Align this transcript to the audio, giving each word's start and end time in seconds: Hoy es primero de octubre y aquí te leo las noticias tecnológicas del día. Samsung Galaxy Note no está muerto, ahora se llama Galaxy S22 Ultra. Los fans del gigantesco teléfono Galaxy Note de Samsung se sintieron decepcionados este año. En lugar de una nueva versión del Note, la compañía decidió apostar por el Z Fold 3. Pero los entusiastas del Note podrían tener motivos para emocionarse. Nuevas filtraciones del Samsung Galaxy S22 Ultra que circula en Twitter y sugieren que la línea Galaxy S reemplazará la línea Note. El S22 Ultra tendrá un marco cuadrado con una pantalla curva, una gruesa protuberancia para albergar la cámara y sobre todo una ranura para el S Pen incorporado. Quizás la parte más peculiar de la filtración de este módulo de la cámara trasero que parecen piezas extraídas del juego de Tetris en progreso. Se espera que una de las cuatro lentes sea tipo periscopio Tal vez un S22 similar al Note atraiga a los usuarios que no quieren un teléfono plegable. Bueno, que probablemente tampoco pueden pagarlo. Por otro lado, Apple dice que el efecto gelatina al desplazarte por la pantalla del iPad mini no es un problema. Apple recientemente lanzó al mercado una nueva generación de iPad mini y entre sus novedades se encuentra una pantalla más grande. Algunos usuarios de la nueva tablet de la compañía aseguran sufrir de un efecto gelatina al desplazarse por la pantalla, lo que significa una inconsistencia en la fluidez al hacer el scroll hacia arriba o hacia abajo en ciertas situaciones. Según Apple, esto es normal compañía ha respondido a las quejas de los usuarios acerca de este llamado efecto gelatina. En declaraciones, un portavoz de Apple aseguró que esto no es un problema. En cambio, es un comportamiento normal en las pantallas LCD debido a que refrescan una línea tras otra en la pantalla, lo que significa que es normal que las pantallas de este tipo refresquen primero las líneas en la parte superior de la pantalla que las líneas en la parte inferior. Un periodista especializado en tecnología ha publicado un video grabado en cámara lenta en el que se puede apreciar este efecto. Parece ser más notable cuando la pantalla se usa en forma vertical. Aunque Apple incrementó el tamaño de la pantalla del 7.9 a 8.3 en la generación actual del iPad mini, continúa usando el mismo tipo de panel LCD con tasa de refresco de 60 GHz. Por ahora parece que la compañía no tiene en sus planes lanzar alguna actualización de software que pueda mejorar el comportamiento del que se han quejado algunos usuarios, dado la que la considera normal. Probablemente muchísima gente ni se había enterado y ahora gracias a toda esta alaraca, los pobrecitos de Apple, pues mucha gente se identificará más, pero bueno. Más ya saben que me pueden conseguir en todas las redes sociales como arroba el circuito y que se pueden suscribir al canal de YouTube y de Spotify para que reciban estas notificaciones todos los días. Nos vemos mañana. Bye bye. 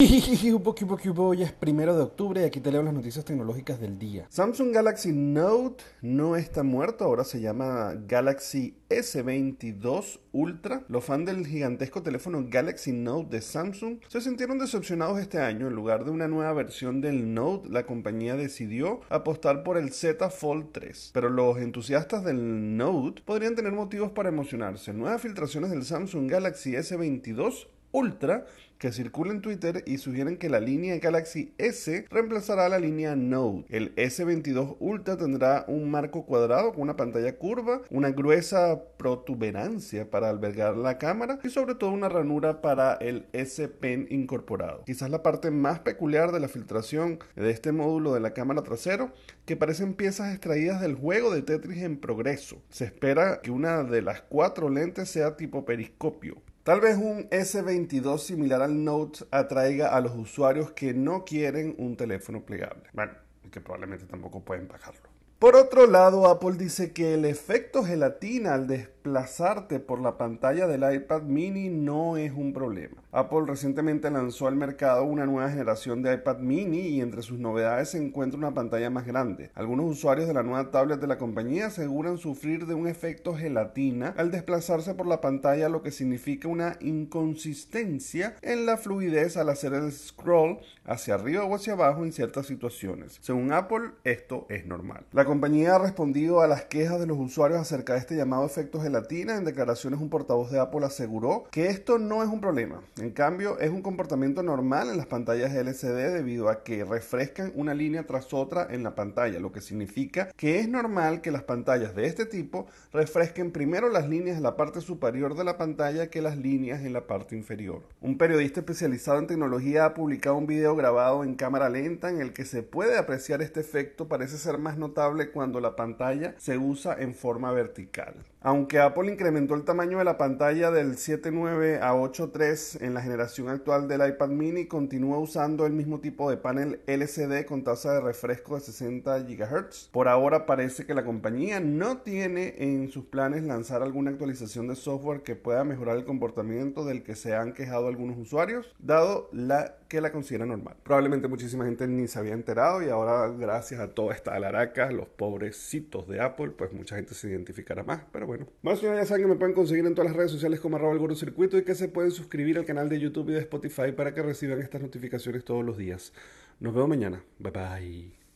Hoy 1.16 1.42
es 1.42 1.52
primero 1.52 1.96
de 1.96 2.02
octubre 2.02 2.40
y 2.40 2.44
aquí 2.44 2.60
te 2.60 2.70
leo 2.70 2.84
las 2.84 2.94
noticias 2.94 3.24
tecnológicas 3.24 3.80
del 3.80 3.98
día. 3.98 4.26
Samsung 4.28 4.72
Galaxy 4.72 5.10
Note 5.10 5.82
no 6.02 6.36
está 6.36 6.62
muerto, 6.62 7.04
ahora 7.04 7.24
se 7.24 7.40
llama 7.40 7.94
Galaxy 8.06 8.76
S22 8.90 10.20
Ultra. 10.30 10.84
Los 10.86 11.04
fans 11.04 11.26
del 11.26 11.44
gigantesco 11.44 12.04
teléfono 12.04 12.46
Galaxy 12.48 12.92
Note 12.92 13.30
de 13.30 13.42
Samsung 13.42 13.98
se 14.06 14.20
sintieron 14.20 14.60
decepcionados 14.60 15.18
este 15.18 15.40
año. 15.40 15.66
En 15.66 15.74
lugar 15.74 16.04
de 16.04 16.12
una 16.12 16.28
nueva 16.28 16.52
versión 16.52 17.00
del 17.00 17.34
Note, 17.34 17.68
la 17.68 17.84
compañía 17.84 18.36
decidió 18.36 19.00
apostar 19.08 19.64
por 19.64 19.78
el 19.78 19.92
Z 19.92 20.30
Fold 20.30 20.68
3. 20.70 21.10
Pero 21.12 21.28
los 21.28 21.58
entusiastas 21.58 22.22
del 22.22 22.76
Note 22.76 23.22
podrían 23.24 23.56
tener 23.56 23.72
motivos 23.72 24.12
para 24.12 24.28
emocionarse. 24.28 24.92
Nuevas 24.92 25.22
filtraciones 25.22 25.70
del 25.70 25.84
Samsung 25.84 26.30
Galaxy 26.30 26.74
S22 26.74 27.66
Ultra 27.92 28.44
que 28.78 28.92
circula 28.92 29.32
en 29.32 29.42
Twitter 29.42 29.82
y 29.86 29.98
sugieren 29.98 30.36
que 30.36 30.48
la 30.48 30.60
línea 30.60 30.98
Galaxy 30.98 31.52
S 31.58 32.06
reemplazará 32.10 32.68
la 32.68 32.78
línea 32.78 33.16
Note. 33.16 33.64
El 33.76 33.94
S22 33.96 34.76
Ultra 34.78 35.16
tendrá 35.16 35.64
un 35.66 35.90
marco 35.90 36.24
cuadrado 36.24 36.72
con 36.72 36.82
una 36.82 36.96
pantalla 36.96 37.36
curva, 37.36 37.82
una 37.90 38.10
gruesa 38.10 38.80
protuberancia 38.96 40.08
para 40.10 40.28
albergar 40.30 40.76
la 40.76 40.98
cámara 40.98 41.40
y 41.42 41.50
sobre 41.50 41.74
todo 41.74 41.90
una 41.90 42.08
ranura 42.08 42.60
para 42.62 42.94
el 42.94 43.26
S 43.32 43.66
Pen 43.68 44.06
incorporado. 44.10 44.84
Quizás 44.84 45.10
la 45.10 45.22
parte 45.22 45.50
más 45.50 45.80
peculiar 45.80 46.30
de 46.30 46.40
la 46.40 46.48
filtración 46.48 47.18
de 47.34 47.50
este 47.50 47.72
módulo 47.72 48.14
de 48.14 48.20
la 48.20 48.32
cámara 48.32 48.62
trasero 48.62 49.12
que 49.44 49.56
parecen 49.56 49.94
piezas 49.94 50.32
extraídas 50.32 50.80
del 50.80 50.94
juego 50.94 51.34
de 51.34 51.42
Tetris 51.42 51.82
en 51.82 51.98
progreso. 51.98 52.62
Se 52.68 52.84
espera 52.84 53.40
que 53.42 53.50
una 53.50 53.82
de 53.82 54.02
las 54.02 54.22
cuatro 54.22 54.68
lentes 54.68 55.08
sea 55.08 55.36
tipo 55.36 55.64
periscopio 55.64 56.42
Tal 56.68 56.82
vez 56.82 56.98
un 56.98 57.30
S22 57.30 58.18
similar 58.18 58.60
al 58.60 58.84
Note 58.84 59.20
atraiga 59.30 59.96
a 59.96 60.02
los 60.02 60.14
usuarios 60.14 60.72
que 60.72 60.92
no 60.92 61.24
quieren 61.24 61.74
un 61.78 61.96
teléfono 61.96 62.44
plegable. 62.44 62.82
Bueno, 62.92 63.12
que 63.50 63.62
probablemente 63.62 64.04
tampoco 64.04 64.44
pueden 64.44 64.68
pagarlo. 64.68 65.08
Por 65.38 65.56
otro 65.56 65.86
lado, 65.86 66.26
Apple 66.26 66.58
dice 66.58 66.92
que 66.92 67.14
el 67.14 67.24
efecto 67.24 67.84
gelatina 67.84 68.52
al 68.52 68.66
desplazarte 69.12 69.80
por 69.80 70.00
la 70.00 70.18
pantalla 70.18 70.66
del 70.66 70.84
iPad 70.92 71.22
mini 71.22 71.68
no 71.68 72.16
es 72.16 72.32
un 72.32 72.52
problema. 72.52 73.02
Apple 73.12 73.44
recientemente 73.46 74.10
lanzó 74.10 74.48
al 74.48 74.56
mercado 74.56 75.04
una 75.04 75.24
nueva 75.24 75.48
generación 75.50 76.02
de 76.02 76.14
iPad 76.14 76.38
mini 76.38 76.80
y 76.88 77.00
entre 77.00 77.22
sus 77.22 77.38
novedades 77.38 77.90
se 77.90 77.98
encuentra 77.98 78.38
una 78.38 78.52
pantalla 78.52 78.90
más 78.90 79.06
grande. 79.06 79.50
Algunos 79.54 79.86
usuarios 79.86 80.28
de 80.28 80.34
la 80.34 80.42
nueva 80.42 80.70
tablet 80.70 81.00
de 81.00 81.06
la 81.06 81.16
compañía 81.16 81.66
aseguran 81.66 82.18
sufrir 82.18 82.66
de 82.66 82.74
un 82.74 82.86
efecto 82.86 83.34
gelatina 83.34 84.14
al 84.16 84.30
desplazarse 84.30 84.94
por 84.94 85.06
la 85.06 85.20
pantalla, 85.20 85.68
lo 85.68 85.82
que 85.82 85.90
significa 85.90 86.48
una 86.48 86.76
inconsistencia 86.80 88.36
en 88.42 88.66
la 88.66 88.76
fluidez 88.76 89.36
al 89.36 89.48
hacer 89.48 89.72
el 89.72 89.90
scroll 89.92 90.58
hacia 90.84 91.14
arriba 91.14 91.44
o 91.44 91.54
hacia 91.54 91.74
abajo 91.74 92.04
en 92.04 92.12
ciertas 92.12 92.46
situaciones. 92.46 93.18
Según 93.20 93.52
Apple, 93.52 93.92
esto 94.04 94.46
es 94.50 94.66
normal 94.66 95.06
compañía 95.28 95.76
ha 95.76 95.78
respondido 95.78 96.40
a 96.40 96.46
las 96.48 96.64
quejas 96.64 96.98
de 96.98 97.06
los 97.06 97.18
usuarios 97.18 97.60
acerca 97.60 97.92
de 97.92 97.98
este 98.00 98.16
llamado 98.16 98.46
efecto 98.46 98.80
gelatina. 98.80 98.97
En 98.98 99.44
declaraciones, 99.44 100.00
un 100.00 100.10
portavoz 100.10 100.50
de 100.50 100.58
Apple 100.58 100.84
aseguró 100.84 101.44
que 101.52 101.68
esto 101.68 101.98
no 101.98 102.24
es 102.24 102.28
un 102.28 102.40
problema. 102.40 102.82
En 103.00 103.10
cambio, 103.10 103.56
es 103.60 103.70
un 103.70 103.80
comportamiento 103.80 104.42
normal 104.42 104.90
en 104.90 104.96
las 104.96 105.06
pantallas 105.06 105.54
LCD 105.54 106.12
debido 106.12 106.48
a 106.48 106.64
que 106.64 106.84
refrescan 106.84 107.52
una 107.54 107.74
línea 107.74 108.06
tras 108.06 108.34
otra 108.34 108.66
en 108.68 108.82
la 108.82 108.96
pantalla, 108.96 109.38
lo 109.38 109.52
que 109.52 109.60
significa 109.60 110.32
que 110.36 110.58
es 110.58 110.68
normal 110.68 111.20
que 111.20 111.30
las 111.30 111.44
pantallas 111.44 111.94
de 111.94 112.06
este 112.06 112.26
tipo 112.26 112.66
refresquen 112.92 113.52
primero 113.52 113.88
las 113.88 114.08
líneas 114.08 114.36
en 114.36 114.42
la 114.42 114.56
parte 114.56 114.80
superior 114.80 115.36
de 115.36 115.44
la 115.44 115.56
pantalla 115.56 116.10
que 116.10 116.20
las 116.20 116.36
líneas 116.36 116.80
en 116.80 116.92
la 116.92 117.06
parte 117.06 117.36
inferior. 117.36 117.82
Un 118.00 118.18
periodista 118.18 118.60
especializado 118.60 119.20
en 119.20 119.28
tecnología 119.28 119.84
ha 119.84 119.94
publicado 119.94 120.36
un 120.36 120.48
video 120.48 120.74
grabado 120.74 121.22
en 121.22 121.36
cámara 121.36 121.68
lenta 121.68 122.10
en 122.10 122.20
el 122.20 122.32
que 122.32 122.44
se 122.44 122.64
puede 122.64 122.98
apreciar 122.98 123.42
este 123.42 123.60
efecto. 123.60 124.08
Parece 124.08 124.38
ser 124.38 124.58
más 124.58 124.76
notable 124.76 125.30
cuando 125.30 125.60
la 125.60 125.76
pantalla 125.76 126.34
se 126.38 126.58
usa 126.58 126.96
en 126.98 127.14
forma 127.14 127.52
vertical. 127.52 128.14
Aunque 128.40 128.77
Apple 128.80 129.12
incrementó 129.12 129.54
el 129.54 129.64
tamaño 129.64 129.98
de 129.98 130.04
la 130.04 130.18
pantalla 130.18 130.70
del 130.70 130.96
7.9 130.96 131.80
a 131.80 131.94
8.3 131.94 132.82
en 132.82 132.94
la 132.94 133.02
generación 133.02 133.48
actual 133.48 133.88
del 133.88 134.06
iPad 134.06 134.28
mini, 134.28 134.66
continúa 134.66 135.18
usando 135.18 135.66
el 135.66 135.72
mismo 135.72 136.00
tipo 136.00 136.28
de 136.28 136.36
panel 136.36 136.80
LCD 136.86 137.46
con 137.46 137.64
tasa 137.64 137.94
de 137.94 138.00
refresco 138.00 138.54
de 138.54 138.60
60 138.60 139.18
GHz. 139.20 139.88
Por 139.92 140.08
ahora 140.08 140.46
parece 140.46 140.86
que 140.86 140.94
la 140.94 141.04
compañía 141.04 141.60
no 141.60 141.98
tiene 141.98 142.54
en 142.58 142.90
sus 142.90 143.04
planes 143.04 143.42
lanzar 143.44 143.82
alguna 143.82 144.10
actualización 144.10 144.68
de 144.68 144.76
software 144.76 145.22
que 145.22 145.36
pueda 145.36 145.64
mejorar 145.64 145.96
el 145.96 146.04
comportamiento 146.04 146.84
del 146.84 147.02
que 147.02 147.16
se 147.16 147.34
han 147.34 147.52
quejado 147.52 147.88
algunos 147.88 148.18
usuarios, 148.18 148.74
dado 148.78 149.28
la 149.32 149.76
que 149.88 150.00
la 150.00 150.12
considera 150.12 150.46
normal. 150.46 150.76
Probablemente 150.82 151.28
muchísima 151.28 151.64
gente 151.64 151.86
ni 151.86 152.06
se 152.06 152.18
había 152.18 152.34
enterado 152.34 152.82
y 152.82 152.88
ahora 152.88 153.28
gracias 153.28 153.80
a 153.80 153.88
toda 153.88 154.14
esta 154.14 154.34
alaraca, 154.34 154.90
los 154.90 155.08
pobrecitos 155.08 156.06
de 156.06 156.20
Apple, 156.20 156.50
pues 156.50 156.72
mucha 156.72 156.96
gente 156.96 157.14
se 157.14 157.28
identificará 157.28 157.82
más, 157.82 158.02
pero 158.12 158.26
bueno. 158.26 158.46
Más 158.62 158.80
ya 158.80 159.04
saben 159.06 159.24
que 159.24 159.28
me 159.28 159.36
pueden 159.36 159.54
conseguir 159.54 159.86
en 159.86 159.94
todas 159.94 160.10
las 160.10 160.16
redes 160.16 160.30
sociales 160.30 160.60
como 160.60 160.76
arroba 160.76 160.92
el 160.94 161.16
circuito 161.16 161.56
y 161.56 161.64
que 161.64 161.74
se 161.74 161.88
pueden 161.88 162.10
suscribir 162.10 162.58
al 162.58 162.64
canal 162.64 162.88
de 162.88 163.00
YouTube 163.00 163.30
y 163.30 163.32
de 163.32 163.40
Spotify 163.40 163.92
para 163.92 164.14
que 164.14 164.22
reciban 164.22 164.60
estas 164.60 164.82
notificaciones 164.82 165.44
todos 165.44 165.64
los 165.64 165.76
días. 165.76 166.12
Nos 166.60 166.74
vemos 166.74 166.88
mañana. 166.88 167.22
Bye 167.38 167.52
bye. 167.52 168.27